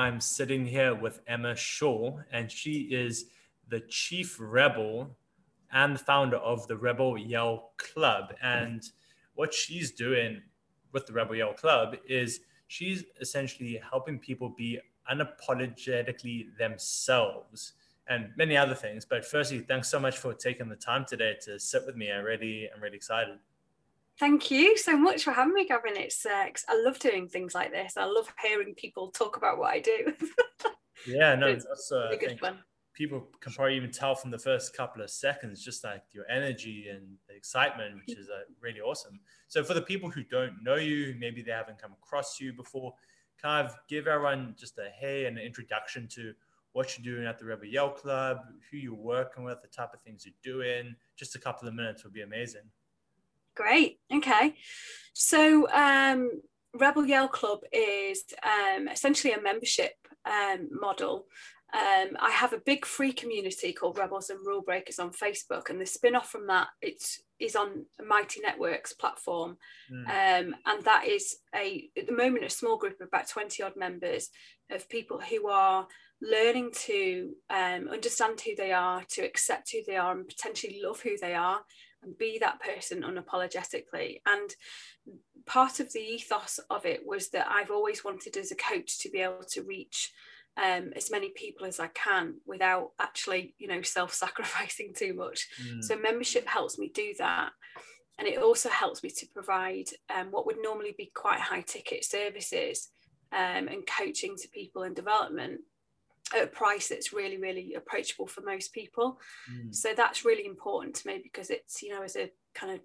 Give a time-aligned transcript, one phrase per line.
[0.00, 3.26] I'm sitting here with Emma Shaw, and she is
[3.68, 5.14] the chief rebel
[5.70, 8.32] and the founder of the Rebel Yell Club.
[8.42, 8.82] And
[9.34, 10.40] what she's doing
[10.92, 14.80] with the Rebel Yell Club is she's essentially helping people be
[15.12, 17.74] unapologetically themselves
[18.08, 19.04] and many other things.
[19.04, 22.10] But firstly, thanks so much for taking the time today to sit with me.
[22.10, 23.36] I really, I'm really excited.
[24.20, 25.96] Thank you so much for having me, Gavin.
[25.96, 27.96] It's uh, I love doing things like this.
[27.96, 30.12] I love hearing people talk about what I do.
[31.06, 32.58] yeah, no, that's uh, really good fun.
[32.92, 36.88] People can probably even tell from the first couple of seconds, just like your energy
[36.90, 39.18] and the excitement, which is uh, really awesome.
[39.48, 42.92] So, for the people who don't know you, maybe they haven't come across you before,
[43.40, 46.34] kind of give everyone just a hey and an introduction to
[46.72, 50.02] what you're doing at the Rebel Yell Club, who you're working with, the type of
[50.02, 50.94] things you're doing.
[51.16, 52.68] Just a couple of minutes would be amazing.
[53.60, 53.98] Great.
[54.14, 54.54] Okay.
[55.12, 56.30] So, um,
[56.72, 59.92] Rebel Yell Club is um, essentially a membership
[60.24, 61.26] um, model.
[61.74, 65.80] Um, I have a big free community called Rebels and Rule Breakers on Facebook, and
[65.80, 69.56] the spin off from that it's is on Mighty Networks platform,
[69.92, 70.06] mm.
[70.06, 73.76] um, and that is a at the moment a small group of about twenty odd
[73.76, 74.30] members
[74.70, 75.86] of people who are
[76.22, 81.00] learning to um, understand who they are, to accept who they are, and potentially love
[81.00, 81.60] who they are,
[82.18, 84.20] be that person unapologetically.
[84.26, 84.54] And
[85.46, 89.10] part of the ethos of it was that I've always wanted as a coach to
[89.10, 90.12] be able to reach
[90.56, 95.48] um, as many people as I can without actually, you know, self-sacrificing too much.
[95.62, 95.82] Mm.
[95.82, 97.50] So membership helps me do that.
[98.18, 102.04] And it also helps me to provide um, what would normally be quite high ticket
[102.04, 102.88] services
[103.32, 105.60] um, and coaching to people in development
[106.34, 109.18] at a price that's really really approachable for most people
[109.50, 109.74] mm.
[109.74, 112.80] so that's really important to me because it's you know as a kind of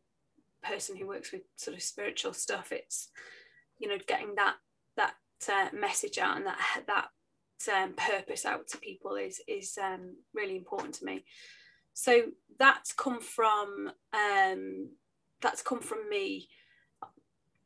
[0.64, 3.10] person who works with sort of spiritual stuff it's
[3.78, 4.56] you know getting that
[4.98, 5.14] that
[5.50, 6.58] uh, message out and that
[6.88, 7.08] that
[7.74, 11.24] um, purpose out to people is is um, really important to me
[11.94, 12.24] so
[12.60, 14.90] that's come from um,
[15.42, 16.48] that's come from me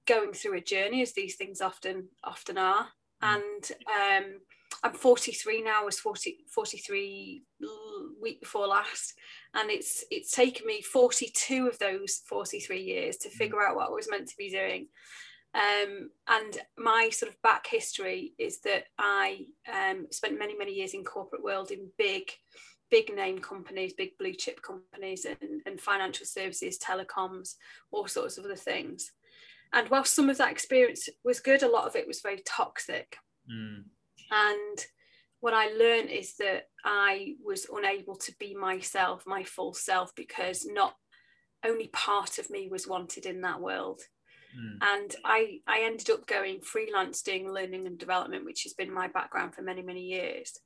[0.06, 2.88] going through a journey as these things often often are
[3.23, 3.35] mm.
[3.35, 4.40] and um,
[4.84, 5.81] I'm 43 now.
[5.81, 7.44] I was 40, 43
[8.22, 9.13] week before last,
[9.53, 13.34] and it's it's taken me 42 of those 43 years to mm.
[13.34, 14.88] figure out what I was meant to be doing.
[15.53, 20.94] Um, and my sort of back history is that I um, spent many many years
[20.94, 22.29] in corporate world in big
[22.90, 27.56] big name companies, big blue chip companies, and, and financial services, telecoms,
[27.91, 29.12] all sorts of other things.
[29.74, 33.18] And while some of that experience was good, a lot of it was very toxic.
[33.52, 33.84] Mm
[34.31, 34.85] and
[35.41, 40.66] what I learned is that I was unable to be myself, my full self, because
[40.66, 40.95] not
[41.66, 44.01] only part of me was wanted in that world.
[44.57, 44.78] Mm.
[44.81, 49.07] And I, I ended up going freelance doing learning and development, which has been my
[49.07, 50.57] background for many, many years,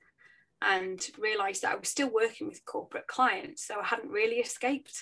[0.62, 3.68] and realized that I was still working with corporate clients.
[3.68, 4.97] So I hadn't really escaped,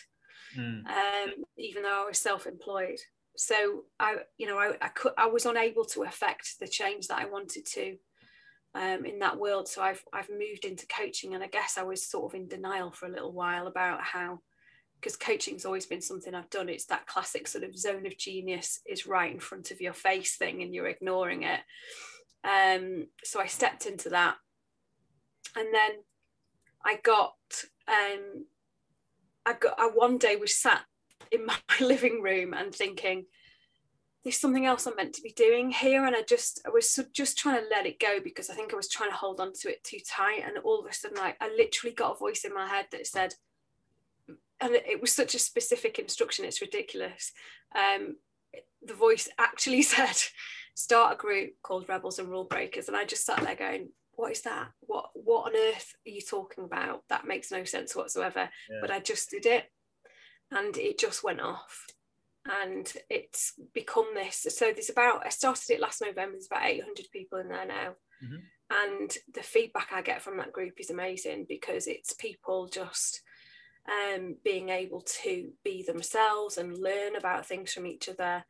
[0.58, 0.86] mm.
[0.86, 3.00] um, even though I was self employed.
[3.38, 7.20] So I, you know, I, I, could, I was unable to affect the change that
[7.20, 7.96] I wanted to
[8.76, 9.68] um, in that world.
[9.68, 12.92] So I've I've moved into coaching, and I guess I was sort of in denial
[12.92, 14.40] for a little while about how,
[15.00, 16.70] because coaching's always been something I've done.
[16.70, 20.38] It's that classic sort of zone of genius is right in front of your face
[20.38, 21.62] thing, and you're ignoring it.
[22.44, 24.36] Um, so I stepped into that,
[25.56, 25.92] and then
[26.86, 27.36] I got
[27.88, 28.46] um,
[29.46, 30.82] I got I one day was sat
[31.32, 33.26] in my living room and thinking
[34.24, 36.06] there's something else I'm meant to be doing here.
[36.06, 38.78] And I just, I was just trying to let it go because I think I
[38.78, 40.44] was trying to hold on to it too tight.
[40.46, 43.08] And all of a sudden, like, I literally got a voice in my head that
[43.08, 43.34] said,
[44.28, 47.32] and it was such a specific instruction, it's ridiculous.
[47.76, 48.18] Um,
[48.84, 50.18] the voice actually said,
[50.76, 52.88] start a group called Rebels and Rule Breakers.
[52.88, 54.68] And I just sat there going, what is that?
[54.82, 57.04] What what on earth are you talking about?
[57.10, 58.50] That makes no sense whatsoever.
[58.70, 58.78] Yeah.
[58.82, 59.66] But I just did it
[60.52, 61.88] and it just went off
[62.64, 67.06] and it's become this so there's about i started it last november there's about 800
[67.14, 67.94] people in there now
[68.24, 68.38] mm-hmm.
[68.72, 73.22] and the feedback i get from that group is amazing because it's people just
[73.90, 78.44] um, being able to be themselves and learn about things from each other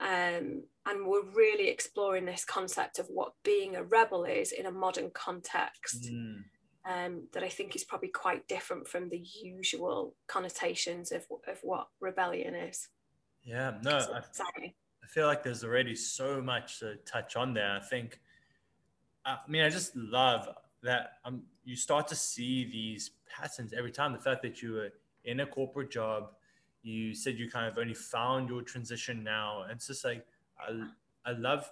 [0.00, 4.72] um, and we're really exploring this concept of what being a rebel is in a
[4.72, 6.42] modern context mm.
[6.86, 11.88] um, that I think is probably quite different from the usual connotations of, of what
[12.00, 12.88] rebellion is.
[13.50, 17.72] Yeah, no, I, I feel like there's already so much to touch on there.
[17.72, 18.20] I think,
[19.26, 20.48] I mean, I just love
[20.84, 24.12] that um, you start to see these patterns every time.
[24.12, 24.90] The fact that you were
[25.24, 26.30] in a corporate job,
[26.84, 29.62] you said you kind of only found your transition now.
[29.62, 30.24] And it's just like,
[30.60, 30.86] I,
[31.28, 31.68] I love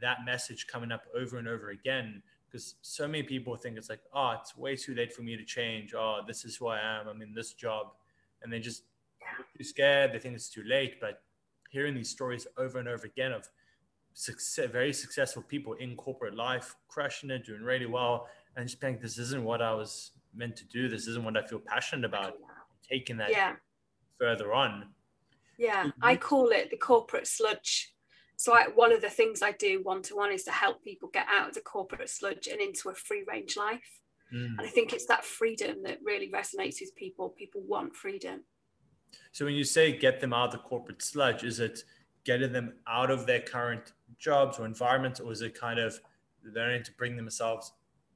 [0.00, 4.00] that message coming up over and over again because so many people think it's like,
[4.14, 5.92] oh, it's way too late for me to change.
[5.94, 7.06] Oh, this is who I am.
[7.06, 7.88] I'm in this job.
[8.42, 8.84] And they just
[9.56, 10.12] too scared.
[10.12, 11.00] They think it's too late.
[11.00, 11.22] But
[11.70, 13.48] hearing these stories over and over again of
[14.14, 18.98] success, very successful people in corporate life, crushing it, doing really well, and just being,
[19.00, 20.88] this isn't what I was meant to do.
[20.88, 22.34] This isn't what I feel passionate about.
[22.88, 23.54] Taking that yeah.
[24.18, 24.86] further on.
[25.58, 27.92] Yeah, I call it the corporate sludge
[28.38, 31.10] so I, one of the things I do one to one is to help people
[31.12, 34.00] get out of the corporate sludge and into a free range life.
[34.32, 34.56] Mm.
[34.56, 37.30] And I think it's that freedom that really resonates with people.
[37.30, 38.44] People want freedom.
[39.32, 41.84] So when you say get them out of the corporate sludge, is it
[42.24, 45.98] getting them out of their current jobs or environment, or is it kind of
[46.44, 47.72] learning to bring themselves,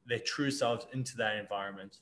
[0.06, 1.98] their true selves, into that environment?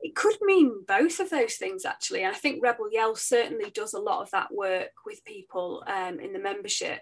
[0.00, 2.22] it could mean both of those things actually.
[2.22, 6.20] And I think Rebel Yell certainly does a lot of that work with people um,
[6.20, 7.00] in the membership.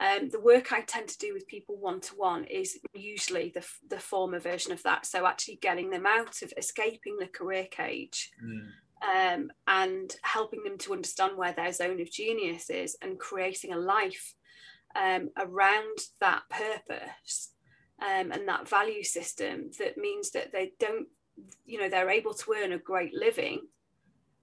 [0.00, 3.66] Um, the work I tend to do with people one to one is usually the,
[3.88, 5.04] the former version of that.
[5.04, 8.68] So actually getting them out of escaping the career cage mm.
[9.02, 13.78] Um, and helping them to understand where their zone of genius is and creating a
[13.78, 14.34] life
[14.94, 17.52] um, around that purpose
[18.02, 21.06] um, and that value system that means that they don't
[21.64, 23.60] you know they're able to earn a great living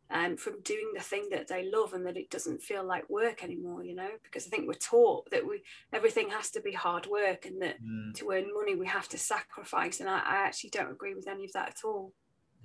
[0.10, 3.44] um, from doing the thing that they love and that it doesn't feel like work
[3.44, 5.62] anymore you know because i think we're taught that we
[5.92, 8.14] everything has to be hard work and that mm.
[8.16, 11.46] to earn money we have to sacrifice and I, I actually don't agree with any
[11.46, 12.14] of that at all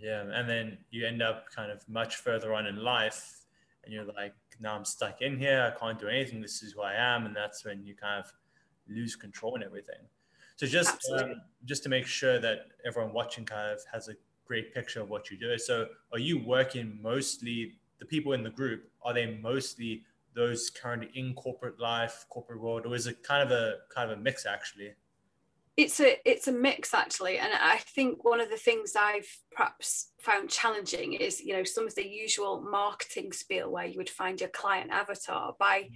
[0.03, 3.45] yeah and then you end up kind of much further on in life
[3.85, 6.83] and you're like now i'm stuck in here i can't do anything this is who
[6.83, 8.31] i am and that's when you kind of
[8.89, 10.03] lose control and everything
[10.57, 14.15] so just um, just to make sure that everyone watching kind of has a
[14.47, 15.57] great picture of what you do.
[15.59, 18.91] So are you working mostly the people in the group?
[19.03, 20.03] Are they mostly
[20.35, 24.19] those currently in corporate life, corporate world, or is it kind of a kind of
[24.19, 24.93] a mix actually?
[25.77, 27.39] It's a it's a mix actually.
[27.39, 31.87] And i think one of the things i've perhaps found challenging is you know some
[31.87, 35.91] of the usual marketing spiel where you would find your client avatar by mm.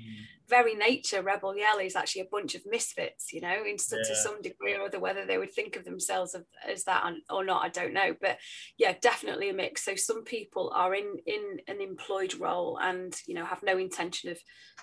[0.49, 3.99] very nature rebel yell is actually a bunch of misfits you know in yeah.
[4.03, 5.01] to some degree or other.
[5.01, 6.35] Whether they would think of themselves
[6.67, 8.15] as that or not i don't know.
[8.21, 8.39] But
[8.79, 9.85] yeah definitely a mix.
[9.85, 14.31] So some people are in in an employed role and you know have no intention
[14.31, 14.39] of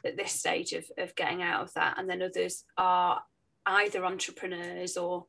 [0.06, 1.98] at this stage of, of getting out of that.
[1.98, 3.22] And then others are
[3.66, 5.26] either entrepreneurs or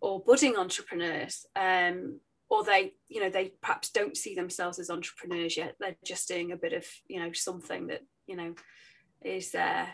[0.00, 2.18] or budding entrepreneurs um,
[2.48, 6.52] or they you know they perhaps don't see themselves as entrepreneurs yet they're just doing
[6.52, 8.54] a bit of you know something that you know
[9.22, 9.88] is there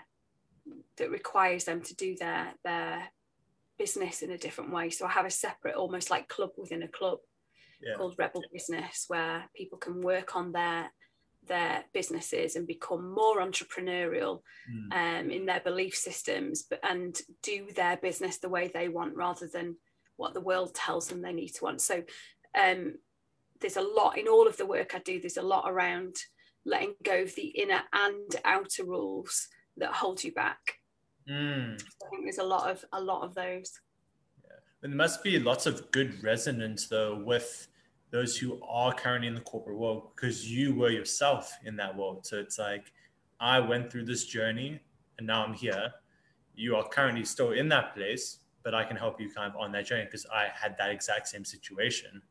[0.97, 3.03] that requires them to do their their
[3.79, 6.89] business in a different way so i have a separate almost like club within a
[6.89, 7.19] club
[7.81, 7.95] yeah.
[7.97, 10.91] called rebel business where people can work on their
[11.49, 14.93] their businesses and become more entrepreneurial mm.
[14.93, 19.49] um, in their belief systems but, and do their business the way they want rather
[19.53, 19.77] than
[20.17, 22.03] what the world tells them they need to want so
[22.59, 22.95] um,
[23.61, 26.17] there's a lot in all of the work i do there's a lot around
[26.65, 30.75] letting go of the inner and outer rules that hold you back
[31.29, 31.75] mm.
[31.75, 33.81] i think there's a lot of a lot of those
[34.45, 34.57] yeah.
[34.83, 37.69] there must be lots of good resonance though with
[38.11, 42.27] those who are currently in the corporate world because you were yourself in that world.
[42.27, 42.93] So it's like,
[43.41, 44.81] I went through this journey
[45.19, 45.93] and now I'm here.
[46.55, 49.73] You are currently still in that place, but I can help you kind of on
[49.73, 52.23] that journey because I had that exact same situation.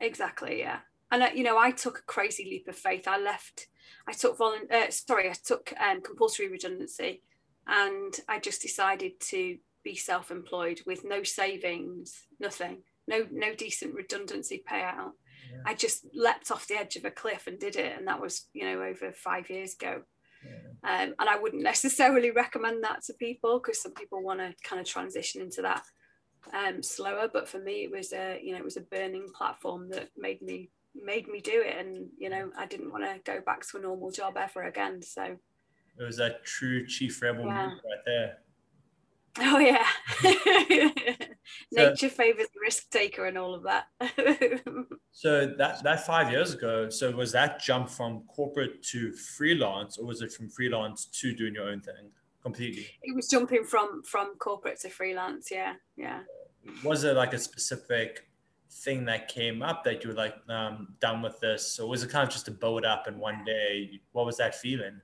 [0.00, 0.58] Exactly.
[0.60, 0.78] Yeah.
[1.10, 3.06] And, you know, I took a crazy leap of faith.
[3.06, 3.68] I left,
[4.08, 7.22] I took volun, uh, sorry, I took um, compulsory redundancy
[7.66, 14.62] and I just decided to be self-employed with no savings, nothing no no decent redundancy
[14.70, 15.12] payout.
[15.50, 15.62] Yeah.
[15.66, 18.48] I just leapt off the edge of a cliff and did it, and that was
[18.52, 20.02] you know over five years ago.
[20.44, 21.02] Yeah.
[21.02, 24.80] Um, and I wouldn't necessarily recommend that to people because some people want to kind
[24.80, 25.82] of transition into that
[26.52, 27.28] um, slower.
[27.32, 30.42] But for me, it was a you know it was a burning platform that made
[30.42, 33.78] me made me do it, and you know I didn't want to go back to
[33.78, 35.02] a normal job ever again.
[35.02, 35.36] So
[35.98, 37.68] it was a true chief rebel yeah.
[37.68, 38.38] move right there.
[39.38, 39.86] Oh yeah.
[41.72, 43.86] Nature so, favors the risk taker and all of that.
[45.12, 50.06] so that that five years ago, so was that jump from corporate to freelance, or
[50.06, 52.10] was it from freelance to doing your own thing
[52.42, 52.86] completely?
[53.02, 55.50] It was jumping from from corporate to freelance.
[55.50, 56.20] Yeah, yeah.
[56.84, 58.28] Was it like a specific
[58.70, 62.10] thing that came up that you were like um, done with this, or was it
[62.10, 64.00] kind of just a build up and one day?
[64.12, 65.00] What was that feeling?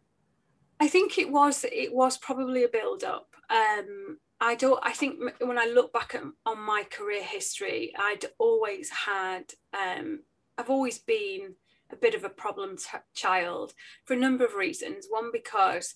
[0.80, 3.34] I think it was it was probably a build up.
[3.50, 4.80] Um, I don't.
[4.82, 9.44] I think when I look back at, on my career history, I'd always had.
[9.72, 10.20] Um,
[10.56, 11.54] I've always been
[11.92, 13.72] a bit of a problem t- child
[14.04, 15.06] for a number of reasons.
[15.08, 15.94] One because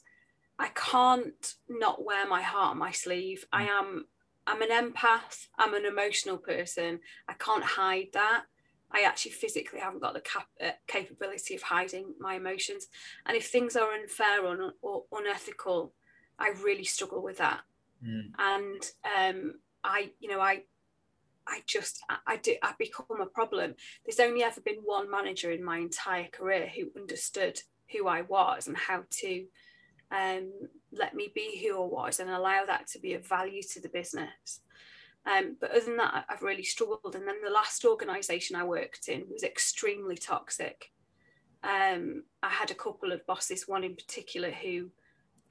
[0.58, 3.44] I can't not wear my heart on my sleeve.
[3.52, 4.06] I am
[4.46, 5.46] I'm an empath.
[5.58, 7.00] I'm an emotional person.
[7.28, 8.44] I can't hide that.
[8.94, 12.88] I actually physically haven't got the cap- uh, capability of hiding my emotions.
[13.26, 15.94] And if things are unfair or, un- or unethical,
[16.38, 17.61] I really struggle with that.
[18.06, 18.32] Mm.
[18.38, 20.62] And um, I, you know, I,
[21.46, 23.75] I just, I, I do, I become a problem.
[24.04, 27.61] There's only ever been one manager in my entire career who understood
[27.92, 29.44] who I was and how to
[30.11, 30.52] um,
[30.92, 33.88] let me be who I was and allow that to be of value to the
[33.88, 34.61] business.
[35.25, 37.14] Um, but other than that, I've really struggled.
[37.14, 40.91] And then the last organisation I worked in was extremely toxic.
[41.62, 44.91] Um, I had a couple of bosses, one in particular who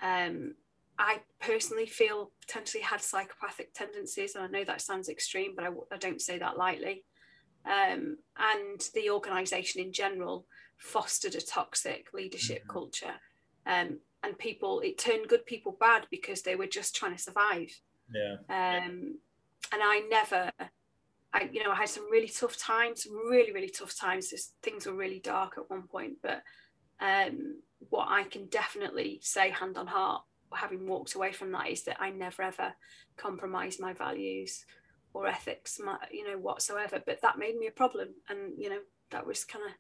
[0.02, 0.56] um,
[1.00, 4.36] I personally feel potentially had psychopathic tendencies.
[4.36, 7.06] And I know that sounds extreme, but I, I don't say that lightly.
[7.66, 10.46] Um, and the organisation in general
[10.78, 12.72] fostered a toxic leadership mm-hmm.
[12.72, 13.14] culture.
[13.66, 17.70] Um, and people, it turned good people bad because they were just trying to survive.
[18.14, 18.36] Yeah.
[18.50, 19.18] Um,
[19.72, 20.52] and I never,
[21.34, 24.30] I you know, I had some really tough times, some really really tough times.
[24.30, 26.44] Just, things were really dark at one point, but
[27.00, 31.84] um, what I can definitely say, hand on heart, having walked away from that, is
[31.84, 32.74] that I never ever
[33.18, 34.66] compromised my values
[35.14, 37.02] or ethics, my, you know, whatsoever.
[37.06, 38.80] But that made me a problem, and you know,
[39.12, 39.72] that was kind of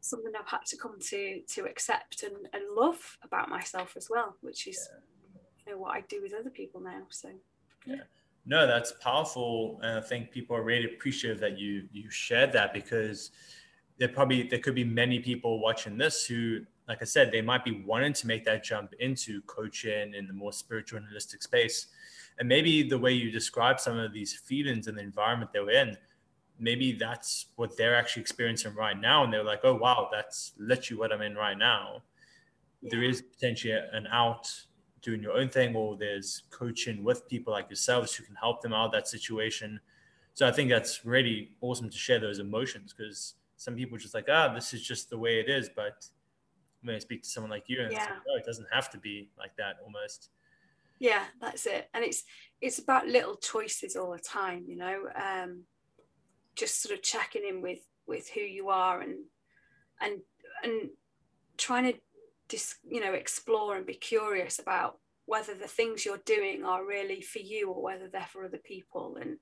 [0.00, 4.36] something I've had to come to to accept and, and love about myself as well,
[4.40, 5.40] which is yeah.
[5.66, 7.02] you know what I do with other people now.
[7.10, 7.30] So
[7.86, 8.04] yeah.
[8.46, 12.74] No, that's powerful, and I think people are really appreciative that you you shared that
[12.74, 13.30] because
[13.98, 17.64] there probably there could be many people watching this who, like I said, they might
[17.64, 21.86] be wanting to make that jump into coaching in the more spiritual and holistic space,
[22.38, 25.70] and maybe the way you describe some of these feelings and the environment they were
[25.70, 25.96] in,
[26.58, 30.98] maybe that's what they're actually experiencing right now, and they're like, oh wow, that's literally
[31.00, 32.02] what I'm in right now.
[32.82, 32.88] Yeah.
[32.90, 34.52] There is potentially an out
[35.04, 38.72] doing your own thing or there's coaching with people like yourselves who can help them
[38.72, 39.78] out of that situation.
[40.32, 44.26] So i think that's really awesome to share those emotions because some people just like
[44.28, 46.06] ah this is just the way it is but
[46.82, 48.00] when i speak to someone like you and yeah.
[48.00, 50.30] like, oh, it doesn't have to be like that almost.
[50.98, 51.88] Yeah that's it.
[51.94, 52.24] And it's
[52.60, 55.62] it's about little choices all the time you know um
[56.56, 59.16] just sort of checking in with with who you are and
[60.00, 60.20] and
[60.62, 60.90] and
[61.56, 61.98] trying to
[62.54, 67.20] dis, you know explore and be curious about whether the things you're doing are really
[67.20, 69.38] for you or whether they're for other people and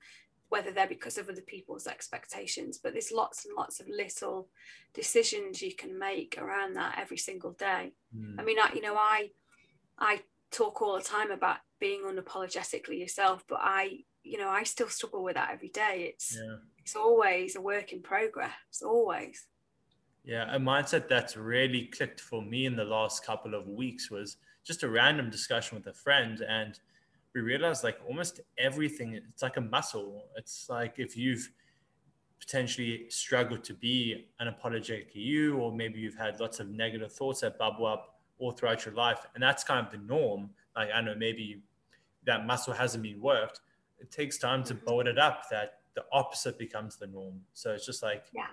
[0.49, 4.49] whether they're because of other people's expectations but there's lots and lots of little
[4.95, 8.35] decisions you can make around that every single day mm.
[8.39, 9.29] i mean I, you know i
[9.99, 14.89] i talk all the time about being unapologetically yourself but i you know i still
[14.89, 16.57] struggle with that every day it's yeah.
[16.79, 19.47] it's always a work in progress always
[20.25, 24.37] yeah, a mindset that's really clicked for me in the last couple of weeks was
[24.65, 26.45] just a random discussion with a friend.
[26.49, 26.79] And
[27.35, 30.27] we realized like almost everything, it's like a muscle.
[30.37, 31.51] It's like if you've
[32.39, 37.59] potentially struggled to be unapologetic you, or maybe you've had lots of negative thoughts that
[37.59, 40.51] bubble up all throughout your life, and that's kind of the norm.
[40.77, 41.63] Like, I know maybe
[42.25, 43.61] that muscle hasn't been worked.
[44.01, 44.85] It takes time to mm-hmm.
[44.85, 47.41] build it up that the opposite becomes the norm.
[47.55, 48.47] So it's just like, yeah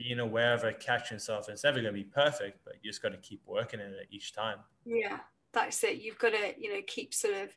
[0.00, 1.48] being aware of it, catching yourself.
[1.50, 4.08] It's never going to be perfect, but you just got to keep working at it
[4.10, 4.56] each time.
[4.86, 5.18] Yeah,
[5.52, 6.00] that's it.
[6.00, 7.50] You've got to, you know, keep sort of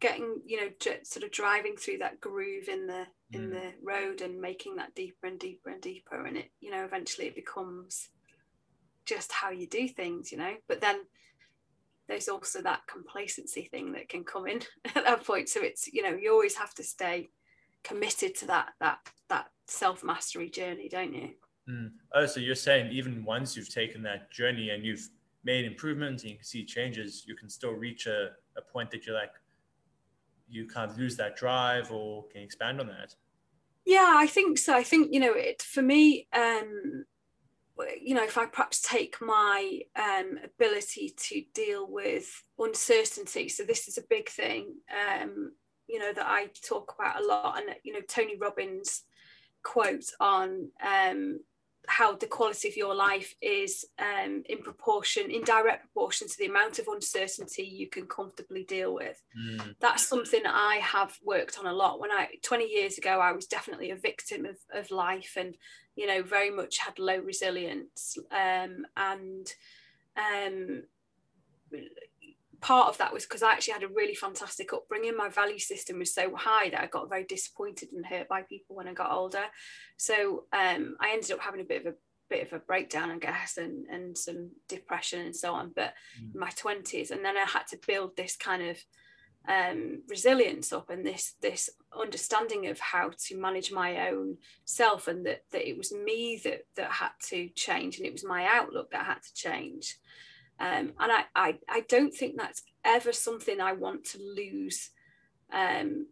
[0.00, 0.68] getting, you know,
[1.02, 3.50] sort of driving through that groove in the in mm.
[3.50, 7.26] the road and making that deeper and deeper and deeper, and it, you know, eventually
[7.26, 8.08] it becomes
[9.04, 10.54] just how you do things, you know.
[10.66, 11.00] But then
[12.08, 14.62] there's also that complacency thing that can come in
[14.96, 15.50] at that point.
[15.50, 17.28] So it's, you know, you always have to stay
[17.84, 21.30] committed to that that that self mastery journey, don't you?
[21.68, 21.90] Mm.
[22.14, 25.08] Oh, so you're saying even once you've taken that journey and you've
[25.44, 29.06] made improvements and you can see changes, you can still reach a, a point that
[29.06, 29.32] you're like,
[30.48, 33.14] you kind of lose that drive or can you expand on that?
[33.84, 34.74] Yeah, I think so.
[34.74, 37.04] I think, you know, it for me, um,
[38.00, 43.88] you know, if I perhaps take my um, ability to deal with uncertainty, so this
[43.88, 45.52] is a big thing, um,
[45.86, 49.04] you know, that I talk about a lot, and you know, Tony Robbins
[49.68, 51.40] quote on um,
[51.86, 56.46] how the quality of your life is um, in proportion, in direct proportion to the
[56.46, 59.22] amount of uncertainty you can comfortably deal with.
[59.38, 59.74] Mm.
[59.78, 62.00] That's something I have worked on a lot.
[62.00, 65.54] When I 20 years ago, I was definitely a victim of, of life and,
[65.96, 68.16] you know, very much had low resilience.
[68.30, 69.52] Um, and
[70.16, 70.82] um,
[72.60, 75.16] part of that was because I actually had a really fantastic upbringing.
[75.16, 78.76] My value system was so high that I got very disappointed and hurt by people
[78.76, 79.44] when I got older.
[79.96, 81.96] So um, I ended up having a bit of a
[82.28, 85.72] bit of a breakdown, I guess, and and some depression and so on.
[85.74, 86.34] But mm.
[86.34, 88.78] my twenties, and then I had to build this kind of
[89.48, 95.24] um, resilience up and this this understanding of how to manage my own self and
[95.24, 98.90] that, that it was me that that had to change and it was my outlook
[98.90, 99.96] that had to change
[100.60, 104.90] um, and I, I I don't think that's ever something I want to lose
[105.52, 106.06] um,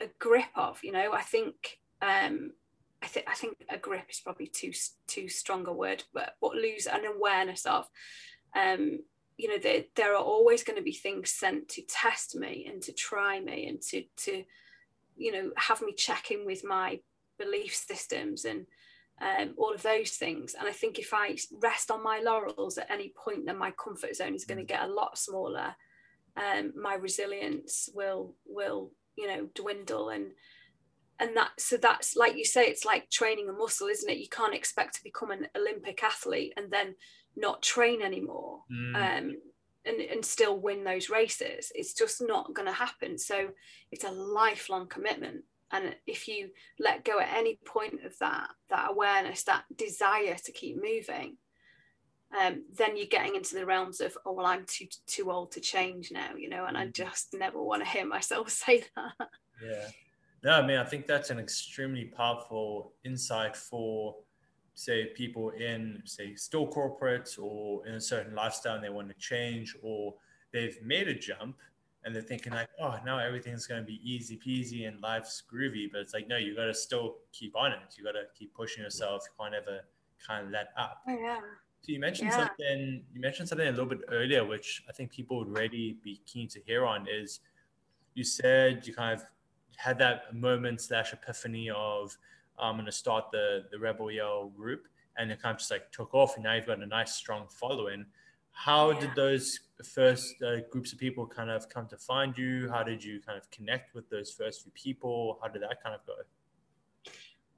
[0.00, 1.12] a grip of you know?
[1.12, 2.52] I think um,
[3.02, 4.72] I think I think a grip is probably too
[5.06, 7.86] too strong a word but but lose an awareness of
[8.54, 9.00] um,
[9.38, 12.82] you know there, there are always going to be things sent to test me and
[12.82, 14.44] to try me and to to
[15.16, 17.00] you know have me check in with my
[17.38, 18.66] belief systems and
[19.20, 22.90] um, all of those things and i think if i rest on my laurels at
[22.90, 24.68] any point then my comfort zone is going to mm.
[24.68, 25.74] get a lot smaller
[26.36, 30.30] um, my resilience will will you know dwindle and
[31.18, 34.28] and that so that's like you say it's like training a muscle isn't it you
[34.28, 36.94] can't expect to become an olympic athlete and then
[37.36, 38.94] not train anymore mm.
[38.94, 39.36] um,
[39.84, 41.72] and, and still win those races.
[41.74, 43.18] It's just not going to happen.
[43.18, 43.48] So
[43.90, 45.44] it's a lifelong commitment.
[45.72, 50.52] And if you let go at any point of that, that awareness, that desire to
[50.52, 51.36] keep moving,
[52.38, 55.60] um, then you're getting into the realms of, oh, well, I'm too too old to
[55.60, 56.92] change now, you know, and I mm.
[56.92, 59.28] just never want to hear myself say that.
[59.64, 59.88] Yeah.
[60.42, 64.16] No, I mean, I think that's an extremely powerful insight for
[64.74, 69.14] say people in say still corporate or in a certain lifestyle and they want to
[69.18, 70.14] change or
[70.52, 71.56] they've made a jump
[72.04, 75.86] and they're thinking like oh now everything's going to be easy peasy and life's groovy
[75.90, 78.54] but it's like no you got to still keep on it you got to keep
[78.54, 79.80] pushing yourself you can't ever
[80.26, 81.40] kind of let up oh, yeah
[81.82, 82.46] so you mentioned yeah.
[82.46, 86.20] something you mentioned something a little bit earlier which i think people would really be
[86.26, 87.40] keen to hear on is
[88.14, 89.26] you said you kind of
[89.76, 92.16] had that moment slash epiphany of
[92.60, 95.90] I'm going to start the the Rebel Yell group, and it kind of just like
[95.90, 98.04] took off, and now you've got a nice strong following.
[98.52, 99.00] How yeah.
[99.00, 102.70] did those first uh, groups of people kind of come to find you?
[102.70, 105.38] How did you kind of connect with those first few people?
[105.42, 106.14] How did that kind of go?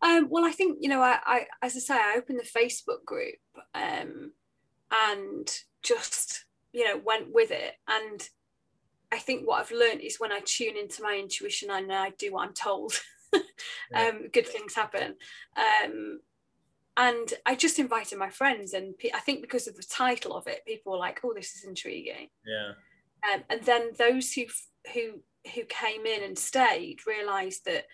[0.02, 3.04] Um, well, I think you know, I, I, as I say, I opened the Facebook
[3.04, 3.36] group
[3.74, 4.32] um,
[4.90, 5.48] and
[5.82, 7.74] just you know went with it.
[7.88, 8.28] And
[9.12, 12.32] I think what I've learned is when I tune into my intuition and I do
[12.32, 12.94] what I'm told.
[13.94, 15.14] um, good things happen.
[15.56, 16.20] Um,
[16.96, 20.66] and I just invited my friends, and I think because of the title of it,
[20.66, 22.72] people were like, "Oh, this is intriguing." Yeah.
[23.32, 24.44] Um, and then those who
[24.92, 25.22] who
[25.54, 27.86] who came in and stayed realised that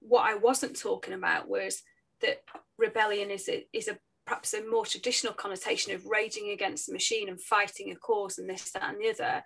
[0.00, 1.82] what I wasn't talking about was
[2.20, 2.42] that
[2.78, 7.28] rebellion is a, is a perhaps a more traditional connotation of raging against the machine
[7.28, 9.42] and fighting a cause and this, that, and the other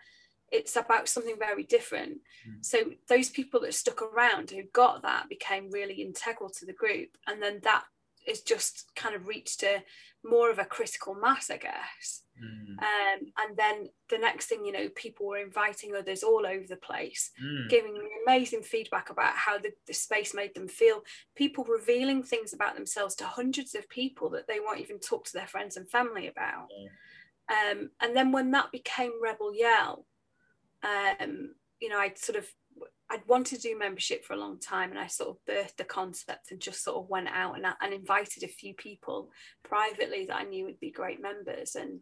[0.51, 2.18] it's about something very different.
[2.49, 2.64] Mm.
[2.64, 7.11] So those people that stuck around who got that became really integral to the group,
[7.27, 7.85] and then that
[8.28, 9.82] is just kind of reached a
[10.24, 12.22] more of a critical mass, I guess.
[12.42, 12.78] Mm.
[12.78, 16.76] Um, and then the next thing you know, people were inviting others all over the
[16.76, 17.68] place, mm.
[17.68, 21.02] giving amazing feedback about how the, the space made them feel.
[21.36, 25.32] People revealing things about themselves to hundreds of people that they won't even talk to
[25.32, 26.68] their friends and family about.
[26.70, 27.70] Yeah.
[27.70, 30.04] Um, and then when that became Rebel Yell,
[30.82, 32.46] um, you know, I'd sort of
[33.11, 35.85] I'd wanted to do membership for a long time, and I sort of birthed the
[35.85, 39.31] concept and just sort of went out and, and invited a few people
[39.64, 42.01] privately that I knew would be great members, and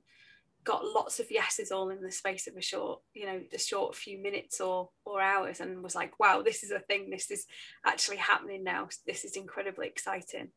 [0.64, 3.95] got lots of yeses all in the space of a short, you know, a short
[3.95, 7.09] few minutes or or hours, and was like, wow, this is a thing.
[7.09, 7.47] This is
[7.87, 8.88] actually happening now.
[9.07, 10.49] This is incredibly exciting.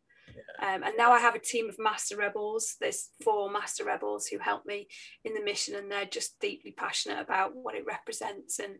[0.61, 2.75] Um, and now I have a team of master rebels.
[2.79, 4.87] There's four master rebels who help me
[5.23, 8.75] in the mission, and they're just deeply passionate about what it represents and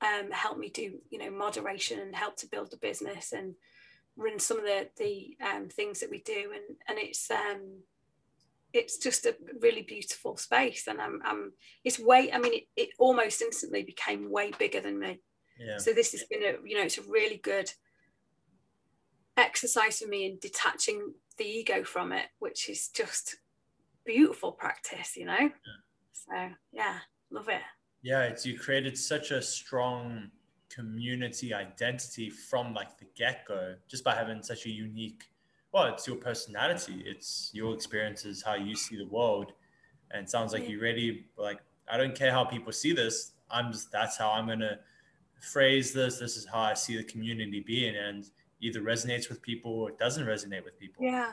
[0.00, 3.54] um, help me do, you know, moderation and help to build a business and
[4.16, 6.52] run some of the the um, things that we do.
[6.54, 7.82] And and it's um,
[8.72, 11.52] it's just a really beautiful space, and I'm, I'm
[11.84, 12.30] it's way.
[12.32, 15.20] I mean, it, it almost instantly became way bigger than me.
[15.58, 15.78] Yeah.
[15.78, 17.70] So this has been a you know it's a really good
[19.36, 23.36] exercise for me in detaching the ego from it, which is just
[24.04, 25.38] beautiful practice, you know.
[25.38, 25.50] Yeah.
[26.12, 26.98] So yeah,
[27.30, 27.62] love it.
[28.04, 30.30] Yeah, it's you created such a strong
[30.68, 35.30] community identity from like the get-go just by having such a unique
[35.72, 37.02] well it's your personality.
[37.06, 39.52] It's your experiences how you see the world.
[40.10, 43.32] And it sounds like you really like i don't care how people see this.
[43.50, 44.80] I'm just that's how i'm gonna
[45.40, 46.18] phrase this.
[46.18, 47.96] This is how i see the community being.
[47.96, 48.28] And
[48.60, 51.02] either resonates with people or it doesn't resonate with people.
[51.02, 51.32] Yeah.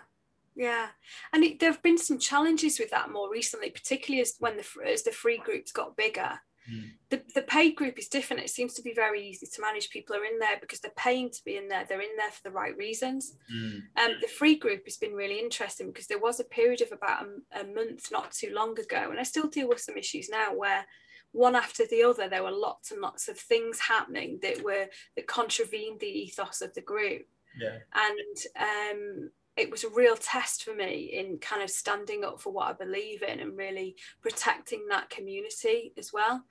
[0.54, 0.88] Yeah,
[1.32, 4.66] and it, there have been some challenges with that more recently, particularly as when the
[4.86, 6.42] as the free groups got bigger.
[6.70, 6.92] Mm.
[7.10, 8.44] The the paid group is different.
[8.44, 9.90] It seems to be very easy to manage.
[9.90, 11.86] People are in there because they're paying to be in there.
[11.88, 13.36] They're in there for the right reasons.
[13.54, 13.82] Mm.
[13.98, 17.26] Um, the free group has been really interesting because there was a period of about
[17.26, 20.54] a, a month not too long ago, and I still deal with some issues now
[20.54, 20.86] where
[21.32, 25.28] one after the other, there were lots and lots of things happening that were that
[25.28, 27.26] contravened the ethos of the group.
[27.60, 27.78] Yeah.
[27.94, 32.54] And um, it was a real test for me in kind of standing up for
[32.54, 36.44] what I believe in and really protecting that community as well.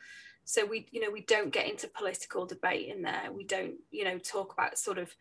[0.44, 3.30] So we, you know, we don't get into political debate in there.
[3.32, 5.14] We don't, you know, talk about sort of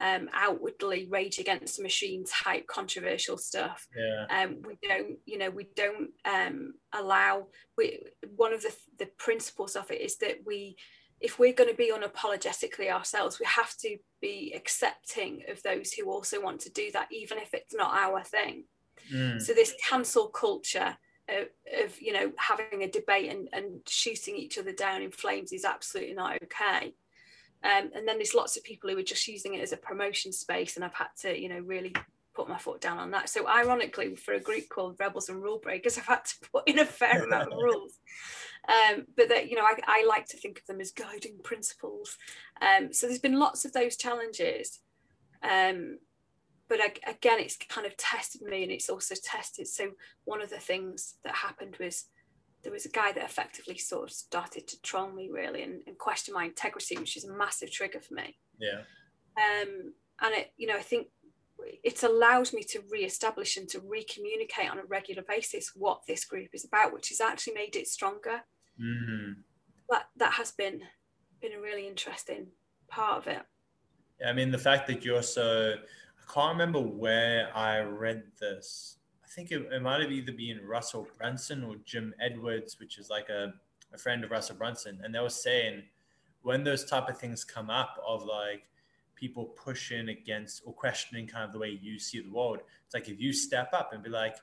[0.00, 3.88] um, outwardly rage against the machine type controversial stuff.
[3.96, 4.42] Yeah.
[4.42, 7.48] Um, we don't, you know, we don't um, allow.
[7.76, 8.00] We
[8.36, 10.76] one of the the principles of it is that we,
[11.20, 16.10] if we're going to be unapologetically ourselves, we have to be accepting of those who
[16.10, 18.64] also want to do that, even if it's not our thing.
[19.12, 19.40] Mm.
[19.40, 20.96] So this cancel culture.
[21.30, 21.48] Of,
[21.84, 25.66] of you know having a debate and, and shooting each other down in flames is
[25.66, 26.94] absolutely not okay
[27.64, 30.32] um, and then there's lots of people who are just using it as a promotion
[30.32, 31.92] space, and I've had to, you know, really
[32.34, 33.28] put my foot down on that.
[33.28, 36.78] So ironically, for a group called Rebels and Rule Breakers, I've had to put in
[36.78, 37.98] a fair amount of rules.
[38.68, 42.16] Um, but that you know, I, I, like to think of them as guiding principles.
[42.60, 44.80] Um, so there's been lots of those challenges.
[45.42, 45.98] Um,
[46.68, 49.68] but I, again, it's kind of tested me, and it's also tested.
[49.68, 49.92] So
[50.24, 52.06] one of the things that happened was
[52.62, 55.96] there was a guy that effectively sort of started to troll me really and, and
[55.96, 58.36] question my integrity, which is a massive trigger for me.
[58.58, 58.80] Yeah.
[59.36, 61.08] Um, and it, you know, I think
[61.82, 66.48] it's allowed me to re-establish and to re-communicate on a regular basis what this group
[66.52, 68.42] is about, which has actually made it stronger.
[68.80, 69.40] Mm-hmm.
[69.90, 70.80] That that has been
[71.40, 72.48] been a really interesting
[72.88, 73.42] part of it.
[74.20, 78.98] Yeah, I mean the fact that you're so I can't remember where I read this
[79.28, 83.10] I think it, it might have either been Russell Brunson or Jim Edwards, which is
[83.10, 83.52] like a,
[83.92, 85.00] a friend of Russell Brunson.
[85.04, 85.82] And they were saying
[86.42, 88.64] when those type of things come up of like
[89.18, 93.08] people pushing against or questioning kind of the way you see the world, it's like
[93.08, 94.36] if you step up and be like,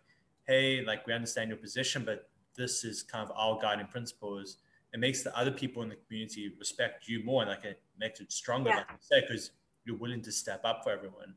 [0.47, 4.57] hey, like we understand your position, but this is kind of our guiding principles.
[4.93, 8.19] It makes the other people in the community respect you more and like it makes
[8.19, 8.77] it stronger, yeah.
[8.77, 9.51] like you say, because
[9.83, 11.35] you're willing to step up for everyone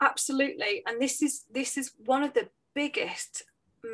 [0.00, 3.44] absolutely and this is this is one of the biggest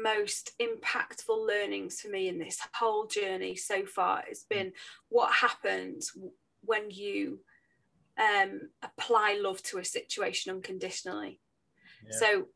[0.02, 4.48] most impactful learnings for me in this whole journey so far It's mm.
[4.50, 4.72] been
[5.08, 6.12] what happens
[6.62, 7.40] when you
[8.18, 11.40] um, apply love to a situation unconditionally
[12.04, 12.16] yeah.
[12.18, 12.48] so